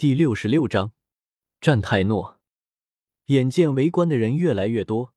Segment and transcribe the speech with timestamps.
[0.00, 0.94] 第六十六章，
[1.60, 2.40] 战泰诺。
[3.26, 5.12] 眼见围观的人越来越多，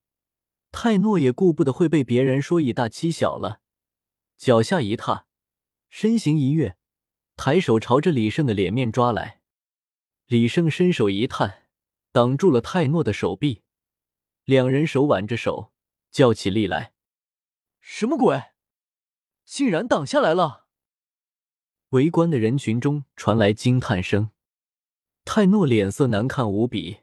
[0.73, 3.61] 泰诺也顾不得会被别人说以大欺小了，
[4.35, 5.25] 脚下一踏，
[5.89, 6.75] 身形一跃，
[7.37, 9.39] 抬手朝着李胜的脸面抓来。
[10.25, 11.69] 李胜伸手一探，
[12.11, 13.61] 挡住了泰诺的手臂，
[14.43, 15.71] 两人手挽着手，
[16.11, 16.91] 较起力来。
[17.79, 18.51] 什么鬼？
[19.45, 20.65] 竟然挡下来了！
[21.91, 24.31] 围观的人群中传来惊叹声。
[25.25, 26.97] 泰诺脸色难看无比，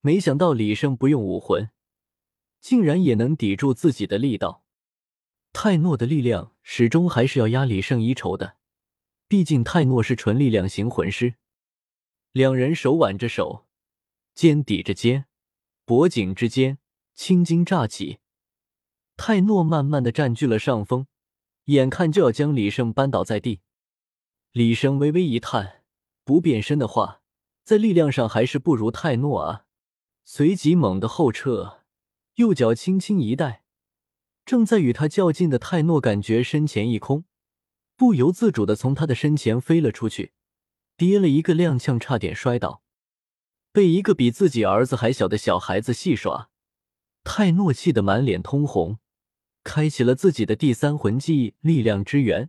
[0.00, 1.70] 没想到李胜不用武魂，
[2.60, 4.62] 竟然也能抵住自己的力道。
[5.52, 8.56] 泰诺的力量始终还是要压李胜一筹的，
[9.26, 11.36] 毕竟泰诺是纯力量型魂师。
[12.32, 13.66] 两人手挽着手，
[14.34, 15.24] 肩抵着肩，
[15.86, 16.78] 脖颈之间
[17.14, 18.18] 青筋乍起。
[19.16, 21.06] 泰诺慢慢的占据了上风，
[21.64, 23.60] 眼看就要将李胜扳倒在地。
[24.52, 25.82] 李胜微微一叹，
[26.22, 27.22] 不变身的话。
[27.66, 29.64] 在力量上还是不如泰诺啊！
[30.24, 31.80] 随即猛地后撤，
[32.36, 33.64] 右脚轻轻一带，
[34.44, 37.24] 正在与他较劲的泰诺感觉身前一空，
[37.96, 40.32] 不由自主的从他的身前飞了出去，
[40.96, 42.84] 跌了一个踉跄，差点摔倒。
[43.72, 46.50] 被一个比自己儿子还小的小孩子戏耍，
[47.24, 49.00] 泰诺气得满脸通红，
[49.64, 52.48] 开启了自己的第三魂技力量之源，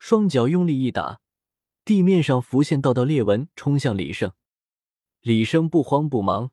[0.00, 1.20] 双脚用力一打，
[1.84, 4.32] 地面上浮现道道裂纹，冲向李胜。
[5.20, 6.52] 李生不慌不忙，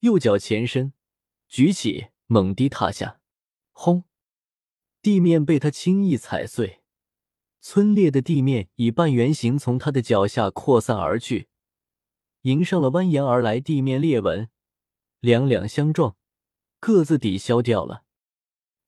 [0.00, 0.92] 右脚前伸，
[1.48, 3.20] 举起，猛地踏下，
[3.72, 4.04] 轰！
[5.00, 6.82] 地面被他轻易踩碎，
[7.62, 11.48] 皴裂的地面以半圆形从他的脚下扩散而去，
[12.42, 14.48] 迎上了蜿蜒而来地面裂纹，
[15.20, 16.16] 两两相撞，
[16.78, 18.04] 各自抵消掉了。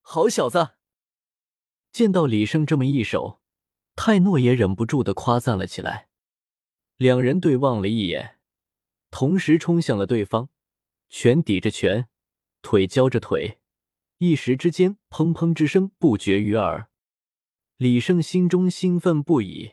[0.02, 0.74] 好小子！
[1.90, 3.40] 见到李胜这么一手，
[3.96, 6.08] 泰诺也忍不住的夸赞了起来。
[6.98, 8.35] 两人对望了一眼。
[9.18, 10.50] 同时冲向了对方，
[11.08, 12.06] 拳抵着拳，
[12.60, 13.58] 腿交着腿，
[14.18, 16.90] 一时之间，砰砰之声不绝于耳。
[17.78, 19.72] 李胜心中兴奋不已，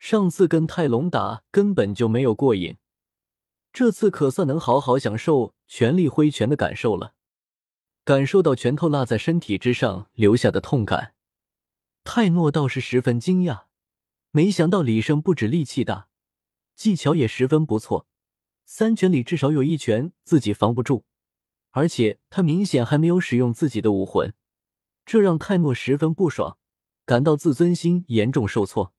[0.00, 2.78] 上次跟泰隆打根本就没有过瘾，
[3.72, 7.14] 这次可算能好好享受全力挥拳的感受了。
[8.02, 11.14] 感受到拳头落在身体之上留下的痛感，
[12.02, 13.66] 泰诺倒是十分惊讶，
[14.32, 16.08] 没想到李胜不止力气大，
[16.74, 18.08] 技巧也十分不错。
[18.64, 21.04] 三拳里至少有一拳自己防不住，
[21.70, 24.32] 而且他明显还没有使用自己的武魂，
[25.04, 26.56] 这让泰诺十分不爽，
[27.04, 28.92] 感到自尊心严重受挫。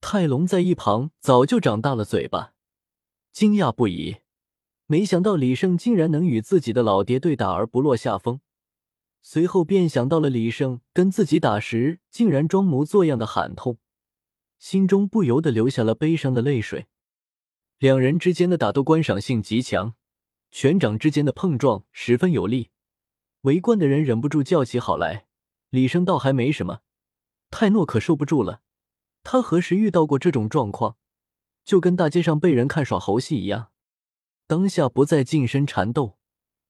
[0.00, 2.52] 泰隆在一旁早就长大了嘴巴，
[3.32, 4.16] 惊讶不已，
[4.86, 8.40] 没想到李胜竟然能与自己的老爹对打而不落下风。
[9.22, 13.78] 随后便想到了李胜跟自己打时竟然装模作样的喊痛，
[14.58, 16.86] 心中不由得流下了悲伤的泪水。
[17.78, 19.94] 两人之间的打斗观赏性极强，
[20.50, 22.70] 拳掌之间的碰撞十分有力，
[23.42, 25.26] 围观的人忍不住叫起好来。
[25.70, 26.80] 李生倒还没什么，
[27.50, 28.62] 泰诺可受不住了。
[29.24, 30.96] 他何时遇到过这种状况？
[31.64, 33.70] 就跟大街上被人看耍猴戏一样。
[34.46, 36.18] 当下不再近身缠斗，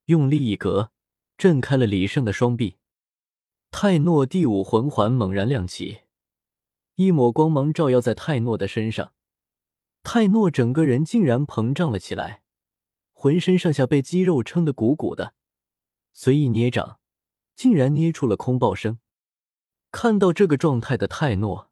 [0.07, 0.93] 用力一格，
[1.37, 2.77] 震开了李胜的双臂。
[3.71, 6.03] 泰诺第五魂环猛然亮起，
[6.95, 9.13] 一抹光芒照耀在泰诺的身上。
[10.05, 12.43] 泰诺整个人竟然膨胀了起来，
[13.15, 15.35] 浑身上下被肌肉撑得鼓鼓的，
[16.13, 17.01] 随意捏掌，
[17.57, 18.99] 竟然捏出了空爆声。
[19.91, 21.71] 看到这个状态的泰诺，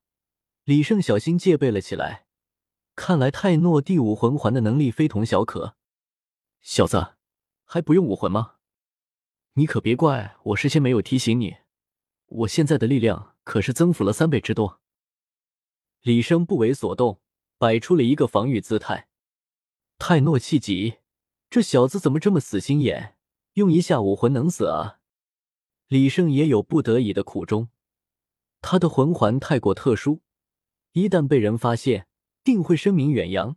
[0.64, 2.26] 李胜小心戒备了起来。
[2.96, 5.76] 看来泰诺第五魂环的能力非同小可。
[6.62, 7.14] 小子，
[7.64, 8.56] 还不用武魂吗？
[9.54, 11.58] 你可别怪我事先没有提醒你，
[12.26, 14.80] 我现在的力量可是增幅了三倍之多。
[16.00, 17.21] 李生不为所动。
[17.62, 19.06] 摆出了一个防御姿态，
[19.96, 20.94] 泰诺气急，
[21.48, 23.16] 这小子怎么这么死心眼，
[23.52, 24.98] 用一下武魂能死啊？
[25.86, 27.68] 李胜也有不得已的苦衷，
[28.60, 30.22] 他的魂环太过特殊，
[30.90, 32.08] 一旦被人发现，
[32.42, 33.54] 定会声名远扬。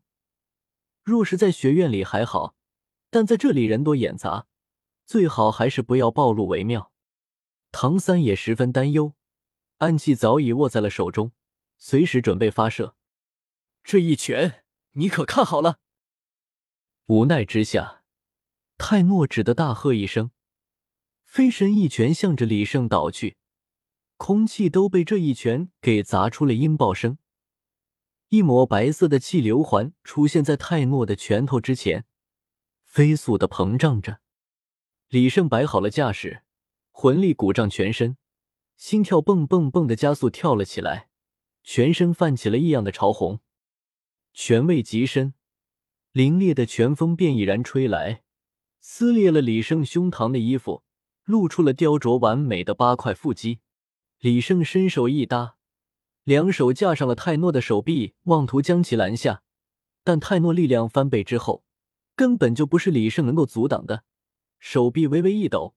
[1.01, 2.53] 若是在学院里还好，
[3.09, 4.45] 但在这里人多眼杂，
[5.07, 6.91] 最好还是不要暴露为妙。
[7.71, 9.13] 唐三也十分担忧，
[9.77, 11.31] 暗器早已握在了手中，
[11.79, 12.95] 随时准备发射。
[13.87, 15.77] 这一拳，你可看好了！
[17.05, 18.01] 无奈之下，
[18.79, 20.31] 泰诺只得大喝一声，
[21.23, 23.37] 飞身一拳向着李胜倒去，
[24.17, 27.19] 空气都被这一拳给砸出了音爆声。
[28.29, 32.05] 一抹白色的气流环出现在泰诺的拳头之前，
[32.85, 34.19] 飞速的膨胀着。
[35.09, 36.41] 李胜摆好了架势，
[36.89, 38.17] 魂力鼓胀全身，
[38.77, 41.09] 心跳蹦蹦蹦的加速跳了起来，
[41.61, 43.41] 全身泛起了异样的潮红。
[44.37, 45.33] 拳位极深，
[46.11, 48.21] 凛冽的拳风便已然吹来，
[48.81, 50.83] 撕裂了李胜胸膛的衣服，
[51.23, 53.61] 露出了雕琢完美的八块腹肌。
[54.19, 55.55] 李胜伸手一搭，
[56.25, 59.41] 两手架上了泰诺的手臂，妄图将其拦下。
[60.03, 61.63] 但泰诺力量翻倍之后，
[62.17, 64.03] 根本就不是李胜能够阻挡的。
[64.59, 65.75] 手臂微微一抖，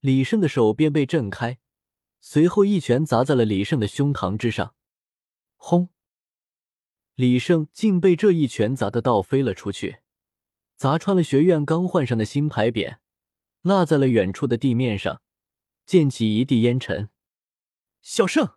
[0.00, 1.58] 李胜的手便被震开，
[2.18, 4.74] 随后一拳砸在了李胜的胸膛之上。
[5.56, 5.90] 轰！
[7.14, 9.98] 李胜竟被这一拳砸得倒飞了出去，
[10.76, 12.96] 砸穿了学院刚换上的新牌匾，
[13.62, 15.22] 落在了远处的地面上，
[15.86, 17.10] 溅起一地烟尘。
[18.02, 18.54] 小胜，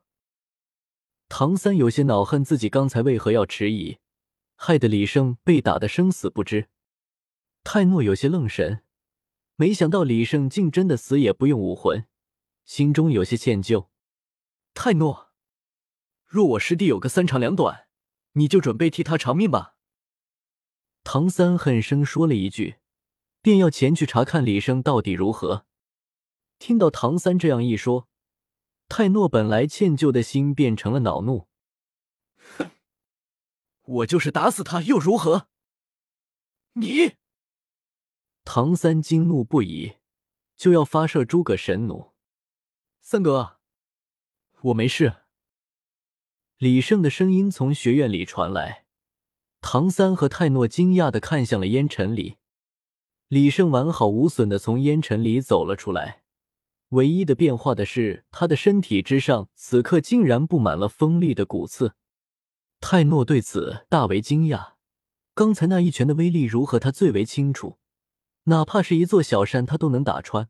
[1.29, 3.99] 唐三有些恼恨自己刚才为何要迟疑，
[4.55, 6.67] 害得李胜被打得生死不知。
[7.63, 8.83] 泰诺有些愣神，
[9.55, 12.05] 没想到李胜竟真的死也不用武魂，
[12.65, 13.87] 心中有些歉疚。
[14.73, 15.31] 泰诺，
[16.25, 17.86] 若我师弟有个三长两短，
[18.37, 19.75] 你就准备替他偿命吧。
[21.03, 22.77] 唐三恨声说了一句，
[23.41, 25.65] 便要前去查看李生到底如何。
[26.59, 28.07] 听到唐三这样一说。
[28.89, 31.49] 泰诺本来歉疚的心变成了恼怒。
[32.57, 32.71] 哼，
[33.83, 35.49] 我就是打死他又如何？
[36.73, 37.15] 你！
[38.45, 39.97] 唐三惊怒不已，
[40.55, 42.13] 就要发射诸葛神弩。
[43.01, 43.59] 三哥，
[44.61, 45.26] 我没事。
[46.59, 48.85] 李胜的声音从学院里传来。
[49.61, 52.37] 唐三和泰诺惊讶的看向了烟尘里，
[53.27, 56.23] 李胜完好无损的从烟尘里走了出来。
[56.89, 61.93] 唯一的变化的是，他的身体之上此刻竟然布满了锋利的骨刺。
[62.79, 64.73] 泰诺对此大为惊讶。
[65.35, 67.77] 刚才那一拳的威力如何，他最为清楚。
[68.45, 70.49] 哪怕是一座小山，他都能打穿。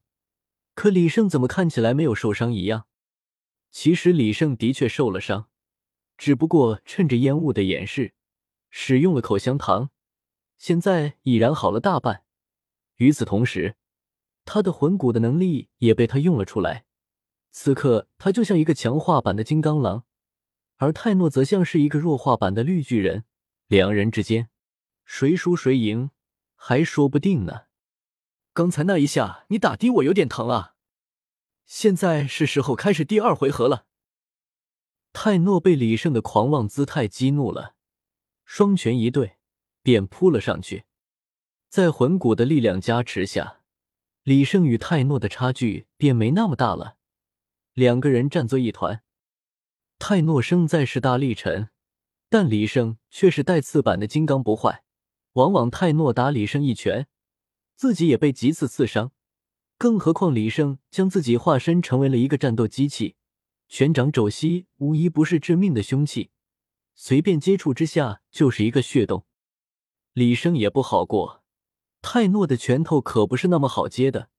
[0.74, 2.86] 可李胜怎么看起来没有受伤一样？
[3.72, 5.50] 其实李胜的确受了伤，
[6.18, 8.14] 只不过趁着烟雾的掩饰，
[8.70, 9.92] 使用了口香糖，
[10.58, 12.24] 现在已然好了大半。
[12.96, 13.76] 与此同时，
[14.44, 16.86] 他的魂骨的能力也被他用了出来，
[17.52, 20.06] 此刻他就像一个强化版的金刚狼，
[20.78, 23.26] 而泰诺则像是一个弱化版的绿巨人。
[23.68, 24.50] 两人之间，
[25.04, 26.12] 谁输谁赢
[26.56, 27.64] 还说不定呢。
[28.54, 30.76] 刚才那一下你打的我有点疼啊，
[31.66, 33.87] 现在是时候开始第二回合了。
[35.20, 37.74] 泰诺被李胜的狂妄姿态激怒了，
[38.46, 39.38] 双拳一对，
[39.82, 40.84] 便扑了上去，
[41.70, 43.62] 在魂骨的力量加持下。
[44.22, 46.98] 李胜与泰诺的差距便没那么大了，
[47.74, 49.02] 两个人战作一团。
[49.98, 51.70] 泰诺生在是大力沉，
[52.30, 54.84] 但李胜却是带刺版的金刚不坏。
[55.34, 57.08] 往往泰诺打李胜一拳，
[57.76, 59.12] 自己也被几次刺伤。
[59.80, 63.16] 更何况李胜将自己化身成为了一个战斗机器，
[63.68, 66.32] 拳掌肘膝无一不是致命的凶器，
[66.96, 69.26] 随便接触之下就是一个血洞。
[70.14, 71.44] 李胜也不好过。
[72.02, 74.30] 泰诺的拳头可不是那么好接的，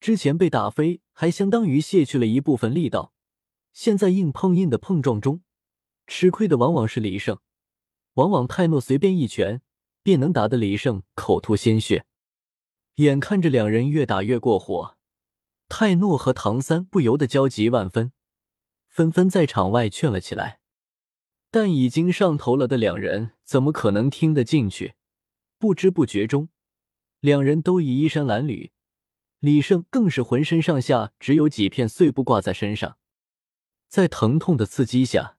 [0.00, 3.12] 之前被打飞还相当于卸去了一部分力道，
[3.72, 5.42] 现在硬碰硬的碰撞中，
[6.06, 7.38] 吃亏的往往是李胜。
[8.14, 9.62] 往往泰诺随便一拳
[10.02, 12.06] 便能打得李胜口吐鲜血。
[12.96, 14.96] 眼看着两人越打越过火，
[15.68, 18.12] 泰诺和唐三不由得焦急万分，
[18.94, 20.60] 纷纷在场外劝了起来。
[21.50, 24.94] 但已经上头了的两人怎么可能听得进去？
[25.58, 26.48] 不知不觉中。
[27.18, 28.70] 两人都已衣衫褴褛，
[29.40, 32.98] 李胜更是浑身上下只有几片碎布挂在身上。
[33.88, 35.38] 在疼痛的刺激下，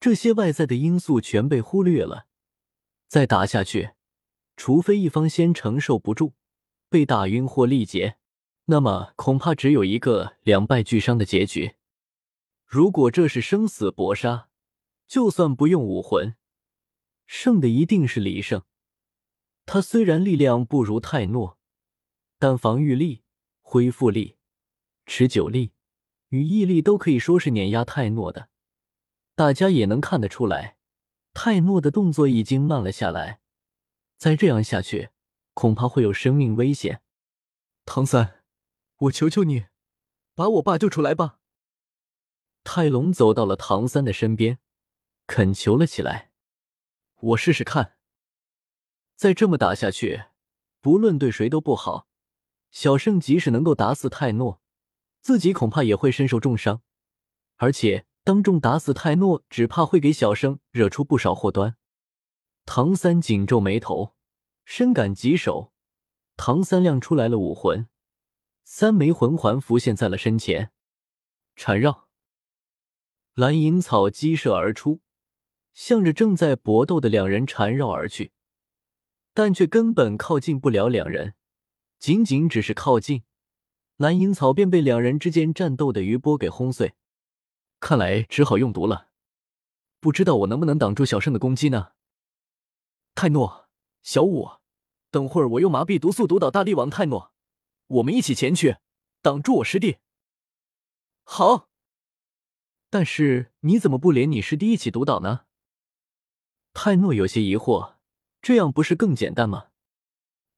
[0.00, 2.26] 这些外在的因素全被忽略了。
[3.06, 3.90] 再打下去，
[4.56, 6.32] 除非一方先承受不住，
[6.88, 8.16] 被打晕或力竭，
[8.66, 11.77] 那么恐怕只有一个两败俱伤的结局。
[12.68, 14.50] 如果这是生死搏杀，
[15.06, 16.36] 就算不用武魂，
[17.26, 18.62] 胜的一定是李胜。
[19.64, 21.58] 他虽然力量不如泰诺，
[22.38, 23.22] 但防御力、
[23.62, 24.36] 恢复力、
[25.06, 25.72] 持久力
[26.28, 28.50] 与毅力都可以说是碾压泰诺的。
[29.34, 30.76] 大家也能看得出来，
[31.32, 33.40] 泰诺的动作已经慢了下来。
[34.18, 35.08] 再这样下去，
[35.54, 37.00] 恐怕会有生命危险。
[37.86, 38.42] 唐三，
[38.98, 39.68] 我求求你，
[40.34, 41.37] 把我爸救出来吧！
[42.70, 44.58] 泰隆走到了唐三的身边，
[45.26, 46.32] 恳求了起来
[47.32, 47.96] ：“我试试看。”
[49.16, 50.24] 再这么打下去，
[50.82, 52.08] 不论对谁都不好。
[52.70, 54.60] 小圣即使能够打死泰诺，
[55.22, 56.82] 自己恐怕也会身受重伤，
[57.56, 61.78] 而且当众打死泰诺，只怕会给小胜惹出不少祸端。
[62.66, 64.14] 唐三紧皱眉头，
[64.66, 65.72] 深感棘手。
[66.36, 67.88] 唐三亮出来了武魂，
[68.62, 70.70] 三枚魂环浮现在了身前，
[71.56, 72.07] 缠绕
[73.38, 75.00] 蓝银草激射而出，
[75.72, 78.32] 向着正在搏斗的两人缠绕而去。
[79.32, 81.34] 但却根本靠近不了两人。
[82.00, 83.22] 仅仅只是靠近，
[83.96, 86.94] 蓝银草便被两人之间战斗的余波给轰碎。
[87.78, 89.06] 看来只好用毒了，
[90.00, 91.92] 不知道我能不能挡住小圣的攻击呢？
[93.14, 93.68] 泰诺，
[94.02, 94.48] 小五，
[95.12, 97.32] 等会儿我用麻痹毒素毒倒大力王泰诺，
[97.86, 98.78] 我们一起前去，
[99.22, 99.98] 挡住我师弟。
[101.22, 101.67] 好。
[102.90, 105.46] 但是你怎么不连你师弟一起毒倒呢？
[106.72, 107.96] 泰诺有些疑惑，
[108.40, 109.68] 这样不是更简单吗？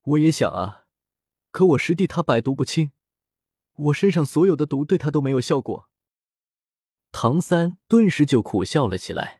[0.03, 0.87] 我也想啊，
[1.51, 2.93] 可我师弟他百毒不侵，
[3.75, 5.89] 我身上所有的毒对他都没有效果。
[7.13, 9.39] 唐三顿时就苦笑了起来。